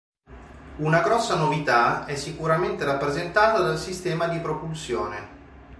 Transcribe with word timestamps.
Una 0.79 1.01
grossa 1.03 1.35
novità 1.35 2.05
è 2.05 2.15
sicuramente 2.15 2.83
rappresentata 2.83 3.59
dal 3.61 3.77
sistema 3.77 4.27
di 4.27 4.39
propulsione. 4.39 5.29